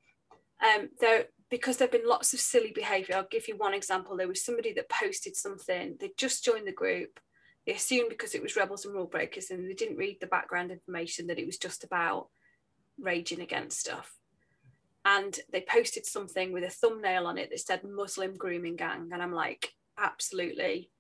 [0.63, 4.17] um, there because there have been lots of silly behavior i'll give you one example
[4.17, 7.19] there was somebody that posted something they just joined the group
[7.69, 10.71] they assumed because it was rebels and rule breakers and they didn't read the background
[10.71, 12.29] information that it was just about
[12.99, 14.17] raging against stuff.
[15.05, 19.11] And they posted something with a thumbnail on it that said Muslim grooming gang.
[19.13, 20.91] And I'm like, absolutely,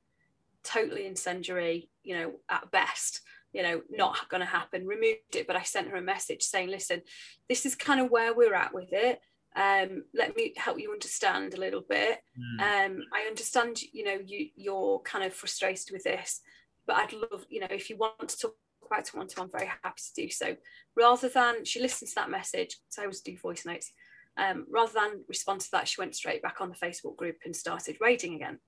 [0.62, 4.86] totally incendiary, you know, at best, you know, not going to happen.
[4.86, 7.02] Removed it, but I sent her a message saying, listen,
[7.48, 9.20] this is kind of where we're at with it.
[9.56, 12.18] Um, let me help you understand a little bit.
[12.38, 12.60] Mm.
[12.60, 16.40] Um, I understand, you know, you you're kind of frustrated with this,
[16.86, 18.54] but I'd love, you know, if you want to talk
[18.86, 20.56] about to one to one, very happy to do so.
[20.96, 23.92] Rather than she listened to that message, so I always do voice notes.
[24.38, 27.54] Um, rather than respond to that, she went straight back on the Facebook group and
[27.54, 28.60] started raiding again.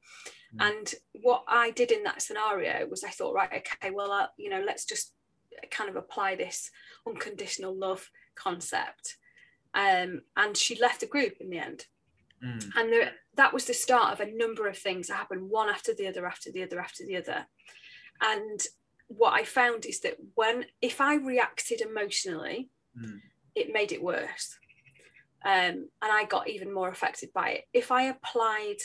[0.57, 0.69] Mm.
[0.69, 4.51] And what I did in that scenario was I thought, right, okay, well, uh, you
[4.51, 5.13] know, let's just
[5.71, 6.71] kind of apply this
[7.07, 9.17] unconditional love concept.
[9.75, 11.87] Um, and she left the group in the end.
[12.45, 12.71] Mm.
[12.77, 15.95] And there, that was the start of a number of things that happened one after
[15.95, 17.47] the other, after the other, after the other.
[18.21, 18.61] And
[19.07, 23.21] what I found is that when if I reacted emotionally, mm.
[23.55, 24.59] it made it worse.
[25.45, 27.65] Um, and I got even more affected by it.
[27.73, 28.77] If I applied,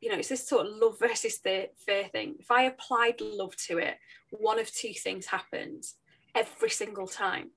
[0.00, 2.36] you know, it's this sort of love versus the fear thing.
[2.38, 3.96] If I applied love to it,
[4.30, 5.96] one of two things happens
[6.34, 7.50] every single time.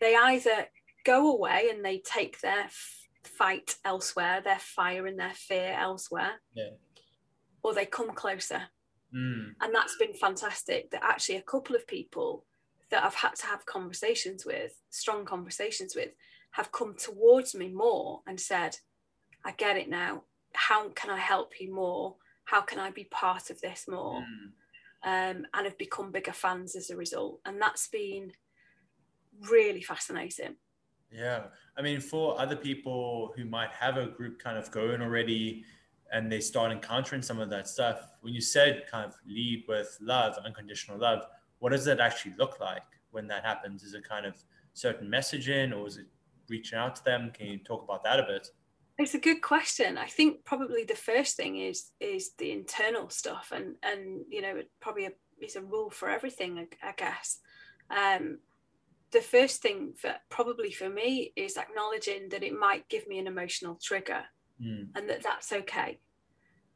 [0.00, 0.68] They either
[1.04, 6.40] go away and they take their f- fight elsewhere, their fire and their fear elsewhere,
[6.54, 6.70] yeah.
[7.62, 8.62] or they come closer
[9.14, 9.54] Mm.
[9.60, 12.44] And that's been fantastic that actually a couple of people
[12.90, 16.10] that I've had to have conversations with, strong conversations with,
[16.52, 18.76] have come towards me more and said,
[19.44, 20.22] I get it now.
[20.54, 22.16] How can I help you more?
[22.44, 24.20] How can I be part of this more?
[24.20, 24.52] Mm.
[25.04, 27.40] Um, and have become bigger fans as a result.
[27.44, 28.32] And that's been
[29.50, 30.56] really fascinating.
[31.10, 31.44] Yeah.
[31.76, 35.64] I mean, for other people who might have a group kind of going already,
[36.12, 38.06] and they start encountering some of that stuff.
[38.20, 41.24] When you said kind of lead with love, unconditional love,
[41.58, 43.82] what does that actually look like when that happens?
[43.82, 44.34] Is it kind of
[44.74, 46.06] certain messaging or is it
[46.52, 47.32] reaching out to them?
[47.34, 48.46] Can you talk about that a bit?
[48.98, 49.98] It's a good question.
[49.98, 54.62] I think probably the first thing is is the internal stuff, and and you know
[54.80, 56.58] probably a, is a rule for everything.
[56.58, 57.40] I, I guess
[57.90, 58.38] um,
[59.12, 63.26] the first thing for probably for me is acknowledging that it might give me an
[63.26, 64.24] emotional trigger
[64.60, 64.88] mm.
[64.94, 65.98] and that that's okay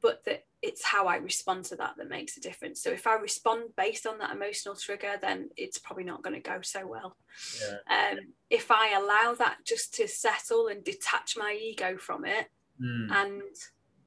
[0.02, 2.82] but that it's how I respond to that that makes a difference.
[2.82, 6.50] So if I respond based on that emotional trigger, then it's probably not going to
[6.50, 7.16] go so well.
[7.60, 8.10] Yeah.
[8.10, 8.18] Um,
[8.50, 12.48] if I allow that just to settle and detach my ego from it,
[12.82, 13.10] mm.
[13.12, 13.42] and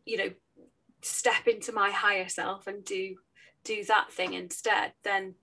[0.06, 0.32] you know,
[1.02, 3.16] step into my higher self and do
[3.64, 5.36] do that thing instead, then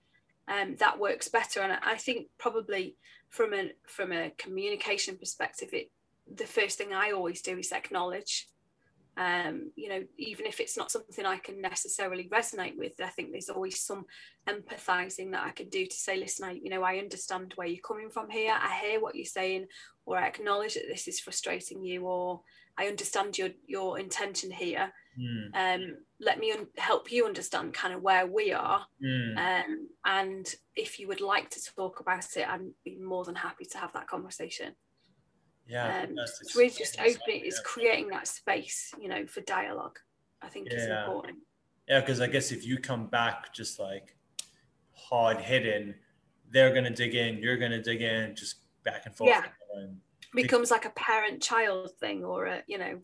[0.47, 1.61] um, that works better.
[1.61, 2.95] And I think probably
[3.29, 5.89] from a from a communication perspective, it
[6.31, 8.47] the first thing I always do is acknowledge
[9.17, 13.31] um, you know, even if it's not something I can necessarily resonate with, I think
[13.31, 14.05] there's always some
[14.47, 17.81] empathizing that I can do to say, listen, I, you know, I understand where you're
[17.81, 18.53] coming from here.
[18.53, 19.65] I hear what you're saying,
[20.05, 22.41] or I acknowledge that this is frustrating you, or
[22.77, 24.93] I understand your your intention here.
[25.19, 25.55] Mm.
[25.55, 28.85] Um, let me un- help you understand kind of where we are.
[29.03, 29.37] Mm.
[29.37, 33.65] Um, and if you would like to talk about it, I'd be more than happy
[33.65, 34.75] to have that conversation
[35.67, 39.99] yeah um, it's really just opening it's creating that space you know for dialogue
[40.41, 40.77] i think yeah.
[40.77, 41.37] is important.
[41.87, 44.15] Yeah because i guess if you come back just like
[44.93, 45.93] hard hitting
[46.51, 49.43] they're gonna dig in you're gonna dig in just back and forth yeah.
[49.75, 49.97] and
[50.33, 52.99] becomes like a parent child thing or a you know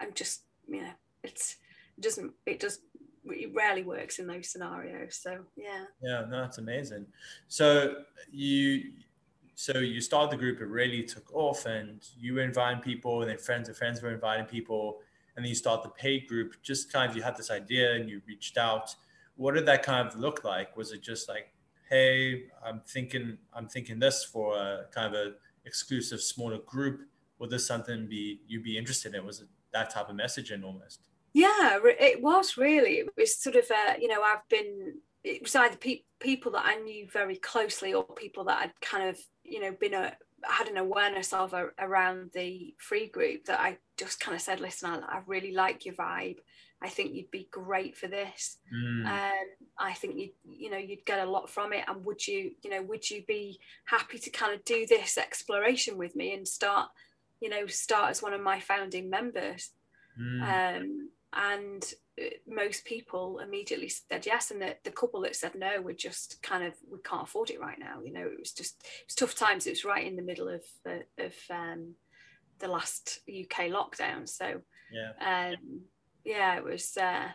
[0.00, 0.90] i'm just you know
[1.22, 1.56] it's
[1.96, 2.80] it doesn't it does
[3.30, 5.84] it rarely works in those scenarios so yeah.
[6.02, 7.06] Yeah no that's amazing.
[7.48, 7.96] So
[8.30, 8.92] you
[9.60, 13.28] so you started the group, it really took off, and you were inviting people, and
[13.28, 15.00] then friends of friends were inviting people,
[15.34, 16.54] and then you start the paid group.
[16.62, 18.94] Just kind of you had this idea and you reached out.
[19.34, 20.76] What did that kind of look like?
[20.76, 21.52] Was it just like,
[21.90, 25.32] hey, I'm thinking, I'm thinking this for a kind of a
[25.64, 27.00] exclusive smaller group?
[27.40, 29.26] Would this something be you'd be interested in?
[29.26, 31.08] Was it that type of messaging almost?
[31.32, 32.98] Yeah, it was really.
[32.98, 36.64] It was sort of, uh, you know, I've been it was either pe- people that
[36.64, 39.18] I knew very closely or people that I'd kind of
[39.48, 43.78] you know been a had an awareness of a, around the free group that I
[43.96, 46.36] just kind of said, listen, I, I, really like your vibe.
[46.80, 48.58] I think you'd be great for this.
[48.72, 49.06] Mm.
[49.06, 49.46] Um,
[49.78, 51.84] I think you you know you'd get a lot from it.
[51.88, 55.98] And would you you know would you be happy to kind of do this exploration
[55.98, 56.88] with me and start
[57.40, 59.70] you know start as one of my founding members?
[60.20, 60.76] Mm.
[60.76, 61.94] Um, and
[62.46, 66.64] most people immediately said yes and the, the couple that said no were just kind
[66.64, 69.34] of we can't afford it right now you know it was just it was tough
[69.34, 69.66] times.
[69.66, 71.94] It was right in the middle of the, of um,
[72.58, 74.28] the last uk lockdown.
[74.28, 74.60] So
[74.92, 75.52] yeah.
[75.52, 75.82] um,
[76.24, 77.28] yeah it was uh,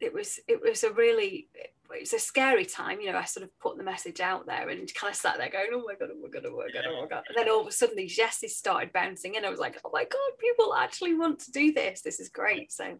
[0.00, 3.44] it was it was a really it was a scary time you know i sort
[3.44, 6.08] of put the message out there and kind of sat there going oh my god
[6.10, 7.22] oh my god oh my god oh my god.
[7.28, 9.44] And then all of a sudden these yeses started bouncing in.
[9.44, 12.00] I was like oh my god people actually want to do this.
[12.02, 12.72] This is great.
[12.72, 12.98] So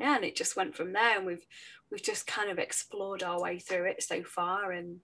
[0.00, 1.46] yeah and it just went from there and we've
[1.90, 4.98] we've just kind of explored our way through it so far and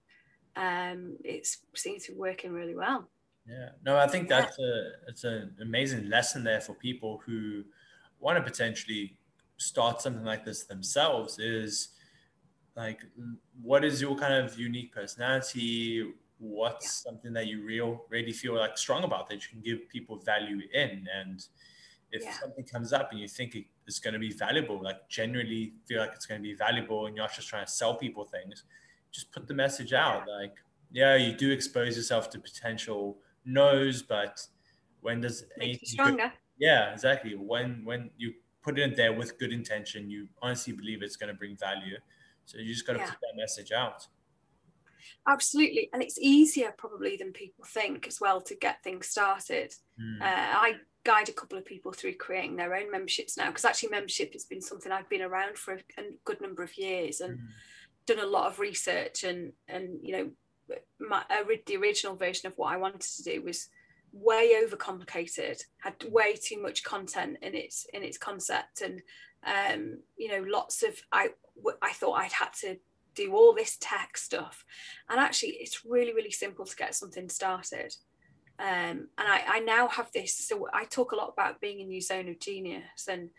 [0.57, 3.09] um it's seems to be working really well.
[3.49, 3.69] Yeah.
[3.85, 7.63] No i think that's a it's an amazing lesson there for people who
[8.19, 9.17] want to potentially
[9.59, 11.91] start something like this themselves is
[12.77, 13.01] like
[13.63, 16.13] what is your kind of unique personality?
[16.39, 17.11] What's yeah.
[17.11, 20.61] something that you real really feel like strong about that you can give people value
[20.75, 21.07] in?
[21.15, 21.45] And
[22.17, 22.33] if yeah.
[22.33, 26.13] something comes up and you think it's going to be valuable like genuinely feel like
[26.15, 28.65] it's going to be valuable and you're not just trying to sell people things
[29.13, 30.55] just put the message out like
[30.91, 34.45] yeah you do expose yourself to potential no's but
[35.01, 39.53] when does anything stronger yeah exactly when when you put it in there with good
[39.53, 41.97] intention you honestly believe it's going to bring value
[42.47, 43.07] so you just got to yeah.
[43.11, 44.07] put that message out.
[45.29, 45.91] Absolutely.
[45.93, 49.75] And it's easier probably than people think as well to get things started.
[50.01, 50.23] Mm.
[50.23, 50.75] Uh, I
[51.07, 54.45] guide a couple of people through creating their own memberships now because actually membership has
[54.45, 57.43] been something I've been around for a, good number of years and mm.
[58.07, 61.23] done a lot of research and and you know my,
[61.67, 63.69] the original version of what I wanted to do was
[64.13, 69.01] way overcomplicated had way too much content in its in its concept and
[69.47, 71.29] um, you know lots of I
[71.81, 72.79] I thought I'd had to
[73.17, 74.65] do all this tech stuff.
[75.09, 77.95] And actually, it's really, really simple to get something started.
[78.59, 80.35] Um, and I, I now have this.
[80.35, 83.07] So I talk a lot about being in your zone of genius.
[83.09, 83.31] And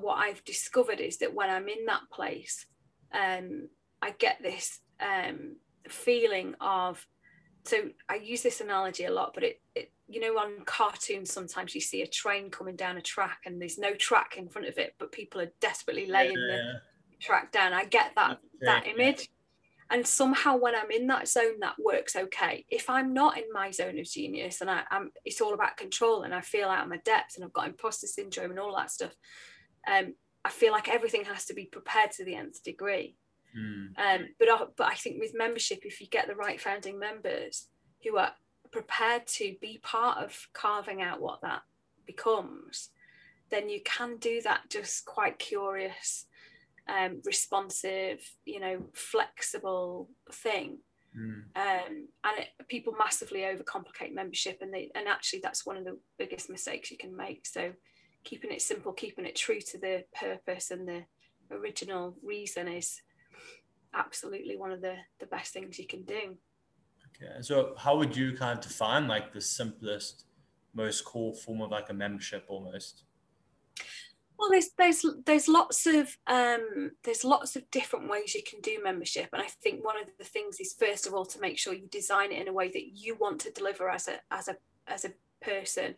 [0.00, 2.66] what I've discovered is that when I'm in that place,
[3.12, 3.68] um,
[4.00, 5.56] I get this um,
[5.88, 7.06] feeling of.
[7.64, 11.74] So I use this analogy a lot, but it, it you know, on cartoons, sometimes
[11.74, 14.78] you see a train coming down a track and there's no track in front of
[14.78, 16.56] it, but people are desperately laying yeah.
[16.56, 16.80] the
[17.18, 17.72] track down.
[17.72, 19.28] I get that that image.
[19.90, 22.64] And somehow when I'm in that zone, that works okay.
[22.68, 26.22] If I'm not in my zone of genius and I, am it's all about control
[26.22, 28.90] and I feel out of my depth and I've got imposter syndrome and all that
[28.90, 29.12] stuff,
[29.86, 33.16] um, I feel like everything has to be prepared to the nth degree.
[33.56, 33.98] Mm.
[33.98, 37.68] Um, but, I, but I think with membership, if you get the right founding members
[38.04, 38.32] who are
[38.72, 41.62] prepared to be part of carving out what that
[42.06, 42.90] becomes,
[43.50, 46.26] then you can do that just quite curious,
[46.88, 50.78] um, responsive, you know, flexible thing.
[51.18, 51.44] Mm.
[51.56, 55.98] Um, and it, people massively overcomplicate membership, and they and actually that's one of the
[56.18, 57.46] biggest mistakes you can make.
[57.46, 57.72] So,
[58.24, 61.04] keeping it simple, keeping it true to the purpose and the
[61.50, 63.00] original reason is
[63.94, 66.36] absolutely one of the the best things you can do.
[67.16, 70.26] Okay, so how would you kind of define like the simplest,
[70.74, 73.04] most core form of like a membership almost?
[74.38, 78.80] Well, there's there's there's lots of um, there's lots of different ways you can do
[78.82, 81.72] membership, and I think one of the things is first of all to make sure
[81.72, 84.56] you design it in a way that you want to deliver as a as a
[84.86, 85.94] as a person.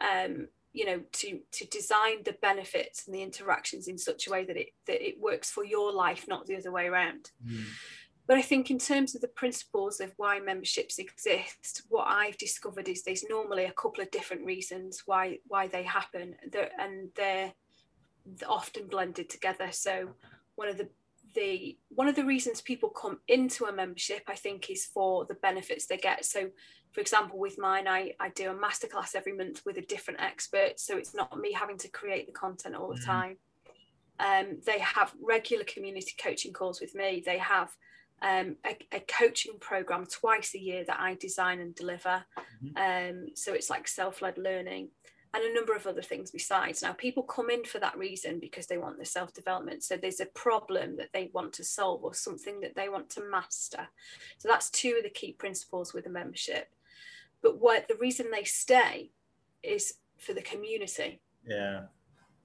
[0.00, 4.44] Um, you know, to to design the benefits and the interactions in such a way
[4.44, 7.30] that it that it works for your life, not the other way around.
[7.46, 7.64] Mm.
[8.26, 12.88] But I think in terms of the principles of why memberships exist, what I've discovered
[12.88, 16.36] is there's normally a couple of different reasons why why they happen,
[16.78, 17.52] and they're
[18.48, 19.68] often blended together.
[19.70, 20.10] So
[20.54, 20.88] one of the
[21.34, 25.34] the one of the reasons people come into a membership, I think, is for the
[25.34, 26.24] benefits they get.
[26.24, 26.50] So,
[26.92, 30.78] for example, with mine, I, I do a masterclass every month with a different expert.
[30.78, 33.10] So it's not me having to create the content all the mm-hmm.
[33.10, 33.36] time.
[34.20, 37.22] Um, they have regular community coaching calls with me.
[37.24, 37.70] They have
[38.20, 42.22] um, a, a, coaching program twice a year that I design and deliver.
[42.62, 43.16] Mm-hmm.
[43.16, 44.90] Um, so it's like self led learning
[45.34, 46.82] and a number of other things besides.
[46.82, 49.82] Now, people come in for that reason because they want the self development.
[49.82, 53.22] So there's a problem that they want to solve or something that they want to
[53.30, 53.88] master.
[54.38, 56.68] So that's two of the key principles with a membership.
[57.42, 59.10] But what the reason they stay
[59.62, 61.20] is for the community.
[61.46, 61.84] Yeah.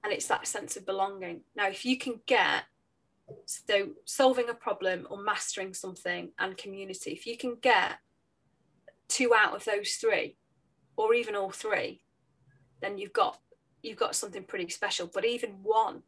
[0.02, 1.42] And it's that sense of belonging.
[1.54, 2.64] Now, if you can get
[3.44, 7.98] so solving a problem or mastering something and community, if you can get
[9.08, 10.36] two out of those three,
[10.96, 12.00] or even all three,
[12.80, 13.38] then you've got
[13.82, 15.10] you've got something pretty special.
[15.12, 16.02] But even one,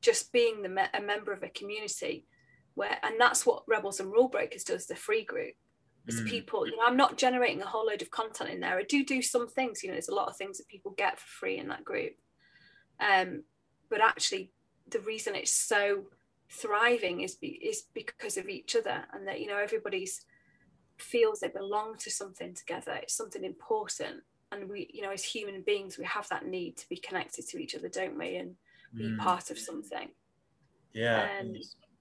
[0.00, 2.26] just being the a member of a community,
[2.74, 5.54] where and that's what Rebels and Rule Breakers does, the free group.
[6.06, 6.26] It's mm.
[6.26, 8.78] people, you know, I'm not generating a whole load of content in there.
[8.78, 11.20] I do do some things, you know, there's a lot of things that people get
[11.20, 12.14] for free in that group.
[12.98, 13.42] Um,
[13.90, 14.50] but actually,
[14.88, 16.04] the reason it's so
[16.50, 20.24] thriving is be, is because of each other, and that you know everybody's
[20.98, 22.92] feels they belong to something together.
[23.02, 24.22] It's something important,
[24.52, 27.58] and we you know as human beings we have that need to be connected to
[27.58, 28.54] each other don't we and
[28.94, 29.18] be mm.
[29.18, 30.08] part of something
[30.92, 31.54] yeah um,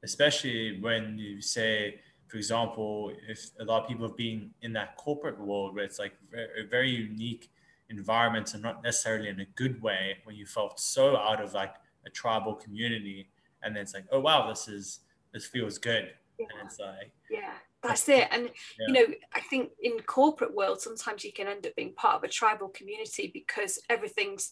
[0.04, 4.96] especially when you say for example if a lot of people have been in that
[4.98, 7.52] corporate world where it's like a very unique
[7.90, 11.76] environment and not necessarily in a good way when you felt so out of like
[12.06, 13.30] a tribal community
[13.64, 15.00] and then it's like oh wow this is
[15.34, 16.46] this feels good yeah.
[16.60, 18.28] and it's like yeah that's it.
[18.32, 18.88] and yeah.
[18.88, 22.24] you know i think in corporate world sometimes you can end up being part of
[22.24, 24.52] a tribal community because everything's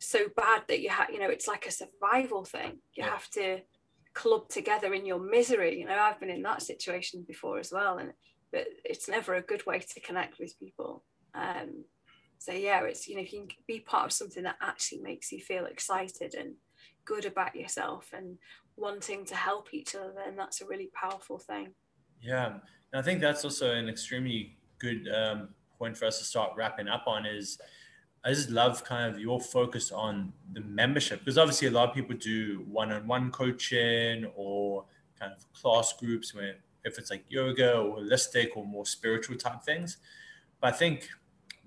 [0.00, 2.78] so bad that you have you know it's like a survival thing.
[2.94, 3.10] You yeah.
[3.10, 3.60] have to
[4.14, 5.78] club together in your misery.
[5.78, 8.12] You know i've been in that situation before as well and
[8.50, 11.04] but it's never a good way to connect with people.
[11.34, 11.84] Um
[12.38, 15.30] so yeah it's you know if you can be part of something that actually makes
[15.30, 16.54] you feel excited and
[17.04, 18.38] good about yourself and
[18.76, 21.74] wanting to help each other then that's a really powerful thing
[22.22, 22.60] yeah, and
[22.94, 27.04] I think that's also an extremely good um, point for us to start wrapping up
[27.06, 27.26] on.
[27.26, 27.58] Is
[28.24, 31.94] I just love kind of your focus on the membership because obviously a lot of
[31.94, 34.84] people do one-on-one coaching or
[35.18, 39.62] kind of class groups where if it's like yoga or holistic or more spiritual type
[39.62, 39.98] things.
[40.60, 41.08] But I think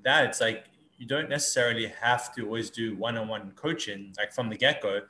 [0.04, 0.66] that it's like
[0.98, 5.02] you don't necessarily have to always do one-on-one coaching like from the get-go.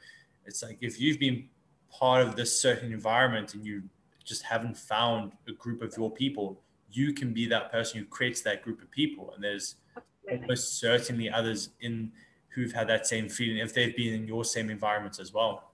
[0.45, 1.49] It's like if you've been
[1.91, 3.83] part of this certain environment and you
[4.23, 8.41] just haven't found a group of your people, you can be that person who creates
[8.41, 9.31] that group of people.
[9.33, 10.43] And there's Absolutely.
[10.43, 12.11] almost certainly others in
[12.49, 15.71] who've had that same feeling if they've been in your same environment as well.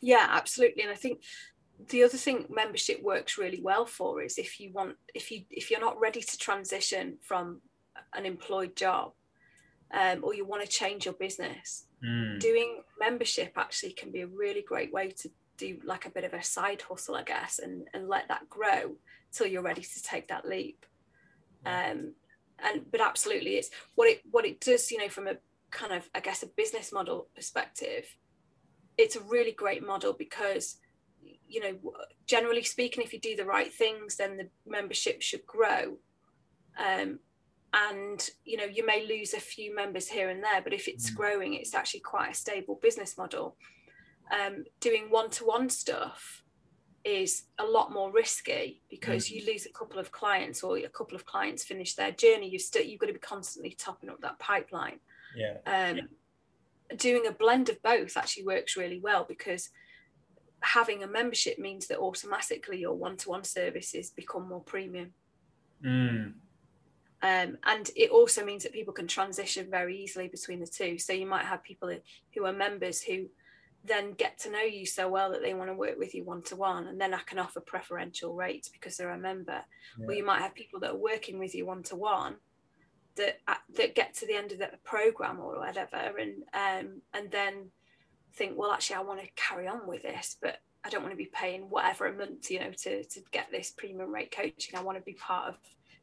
[0.00, 0.82] Yeah, absolutely.
[0.82, 1.22] And I think
[1.88, 5.70] the other thing membership works really well for is if you want if you if
[5.70, 7.60] you're not ready to transition from
[8.14, 9.12] an employed job
[9.92, 12.38] um, or you want to change your business mm.
[12.40, 16.32] doing membership actually can be a really great way to do like a bit of
[16.32, 18.96] a side hustle, I guess, and, and let that grow
[19.32, 20.86] till you're ready to take that leap.
[21.66, 22.14] Um,
[22.60, 25.36] and but absolutely, it's what it what it does, you know, from a
[25.70, 28.16] kind of I guess a business model perspective.
[28.96, 30.78] It's a really great model because
[31.48, 31.92] you know
[32.26, 35.96] generally speaking if you do the right things then the membership should grow
[36.78, 37.18] um,
[37.72, 41.10] and you know you may lose a few members here and there but if it's
[41.10, 41.16] mm.
[41.16, 43.56] growing it's actually quite a stable business model
[44.32, 46.42] um, doing one-to-one stuff
[47.04, 49.32] is a lot more risky because mm.
[49.32, 52.58] you lose a couple of clients or a couple of clients finish their journey you
[52.58, 54.98] still you've got to be constantly topping up that pipeline
[55.34, 56.02] yeah um yeah.
[56.96, 59.70] doing a blend of both actually works really well because
[60.60, 65.12] having a membership means that automatically your one-to-one services become more premium.
[65.84, 66.32] Mm.
[67.20, 70.98] Um, and it also means that people can transition very easily between the two.
[70.98, 71.92] So you might have people
[72.34, 73.26] who are members who
[73.84, 76.42] then get to know you so well that they want to work with you one
[76.42, 79.60] to one, and then I can offer preferential rates because they're a member.
[79.98, 80.06] Yeah.
[80.06, 82.36] Or you might have people that are working with you one to one
[83.16, 83.38] that
[83.76, 87.70] that get to the end of the program or whatever, and um, and then
[88.34, 91.18] think, well, actually, I want to carry on with this, but I don't want to
[91.18, 94.76] be paying whatever a month, you know, to to get this premium rate coaching.
[94.76, 95.56] I want to be part of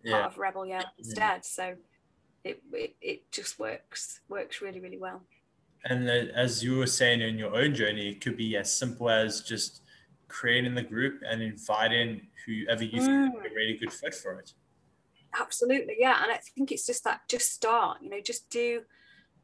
[0.04, 0.14] yeah.
[0.14, 1.18] part of Rebel Yell instead.
[1.18, 1.40] Yeah.
[1.42, 1.76] So
[2.44, 5.24] it, it it just works works really really well.
[5.86, 9.42] And as you were saying in your own journey, it could be as simple as
[9.42, 9.82] just
[10.28, 13.32] creating the group and inviting whoever you mm.
[13.32, 14.54] think a really good fit for it.
[15.40, 16.24] Absolutely, yeah.
[16.24, 18.82] And I think it's just that just start, you know, just do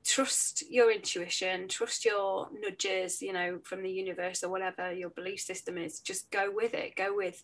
[0.03, 5.41] trust your intuition, trust your nudges, you know, from the universe or whatever your belief
[5.41, 5.99] system is.
[5.99, 7.43] Just go with it, go with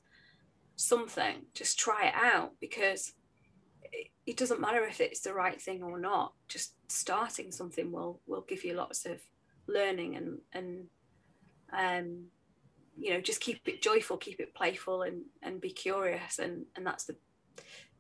[0.76, 3.14] something, just try it out because
[4.28, 8.46] it doesn't matter if it's the right thing or not just starting something will will
[8.48, 9.20] give you lots of
[9.68, 10.86] learning and and
[11.74, 12.26] um
[13.00, 16.86] you know just keep it joyful keep it playful and and be curious and and
[16.86, 17.16] that's the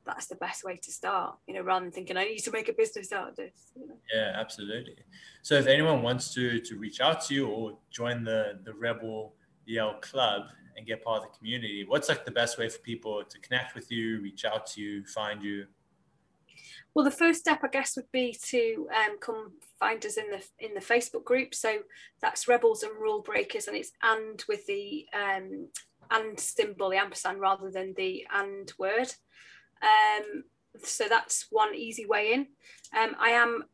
[0.05, 2.69] that's the best way to start you know rather than thinking i need to make
[2.69, 3.95] a business out of this you know?
[4.13, 4.95] yeah absolutely
[5.41, 9.33] so if anyone wants to to reach out to you or join the the rebel
[9.65, 10.43] yell club
[10.77, 13.75] and get part of the community what's like the best way for people to connect
[13.75, 15.65] with you reach out to you find you
[16.97, 20.43] well, the first step, I guess, would be to um, come find us in the
[20.57, 21.53] in the Facebook group.
[21.53, 21.81] So
[22.23, 25.67] that's Rebels and Rule Breakers, and it's and with the um,
[26.09, 29.11] and symbol, the ampersand, rather than the and word.
[29.83, 30.45] Um,
[30.83, 32.47] so that's one easy way in.
[32.99, 33.65] Um, I am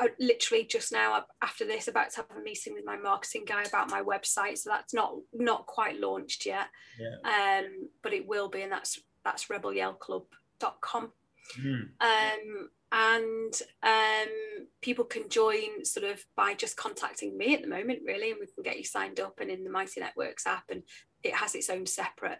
[0.00, 3.62] uh, literally just now after this about to have a meeting with my marketing guy
[3.62, 4.58] about my website.
[4.58, 6.66] So that's not not quite launched yet,
[6.98, 7.60] yeah.
[7.60, 11.12] um, but it will be, and that's that's rebelyellclub.com.
[11.60, 11.88] Mm.
[12.00, 18.00] Um, and um, people can join sort of by just contacting me at the moment,
[18.06, 20.82] really, and we can get you signed up and in the Mighty Networks app, and
[21.22, 22.38] it has its own separate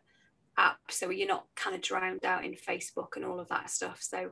[0.56, 3.98] app, so you're not kind of drowned out in Facebook and all of that stuff.
[4.00, 4.30] So,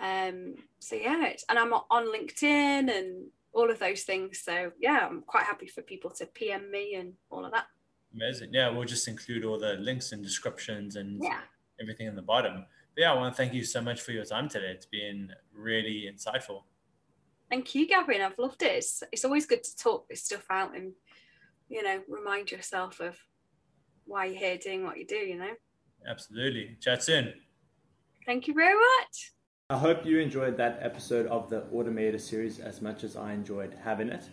[0.00, 4.40] um, so yeah, and I'm on LinkedIn and all of those things.
[4.44, 7.66] So yeah, I'm quite happy for people to PM me and all of that.
[8.14, 8.50] Amazing.
[8.52, 11.40] Yeah, we'll just include all the links and descriptions and yeah.
[11.80, 12.64] everything in the bottom
[12.98, 14.72] yeah, I want to thank you so much for your time today.
[14.72, 16.62] It's been really insightful.
[17.48, 18.20] Thank you, Gavin.
[18.20, 18.72] I've loved it.
[18.72, 20.92] It's, it's always good to talk this stuff out and,
[21.68, 23.16] you know, remind yourself of
[24.04, 25.52] why you're here doing what you do, you know?
[26.08, 26.76] Absolutely.
[26.80, 27.32] Chat soon.
[28.26, 29.32] Thank you very much.
[29.70, 33.76] I hope you enjoyed that episode of the Automator series as much as I enjoyed
[33.84, 34.24] having it.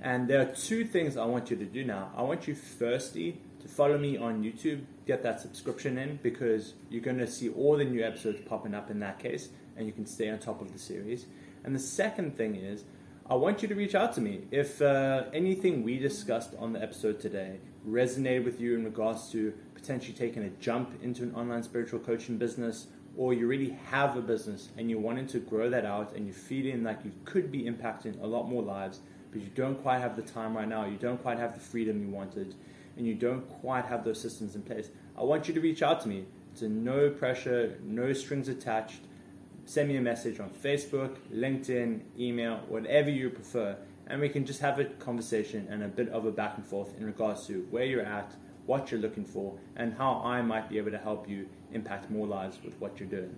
[0.00, 2.12] And there are two things I want you to do now.
[2.16, 7.02] I want you firstly to follow me on YouTube, get that subscription in because you're
[7.02, 10.04] going to see all the new episodes popping up in that case and you can
[10.04, 11.26] stay on top of the series.
[11.64, 12.84] And the second thing is,
[13.30, 14.42] I want you to reach out to me.
[14.50, 17.58] If uh, anything we discussed on the episode today
[17.88, 22.36] resonated with you in regards to potentially taking a jump into an online spiritual coaching
[22.36, 26.26] business, or you really have a business and you're wanting to grow that out and
[26.26, 29.00] you're feeling like you could be impacting a lot more lives,
[29.30, 32.02] but you don't quite have the time right now, you don't quite have the freedom
[32.02, 32.54] you wanted,
[32.96, 36.00] and you don't quite have those systems in place, I want you to reach out
[36.02, 36.26] to me.
[36.52, 39.00] It's a no pressure, no strings attached.
[39.64, 43.76] Send me a message on Facebook, LinkedIn, email, whatever you prefer,
[44.06, 46.96] and we can just have a conversation and a bit of a back and forth
[46.98, 48.34] in regards to where you're at,
[48.66, 52.26] what you're looking for, and how I might be able to help you impact more
[52.26, 53.34] lives with what you're doing.